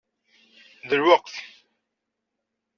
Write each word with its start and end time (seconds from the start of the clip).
D 0.89 0.91
lweqt! 0.99 1.35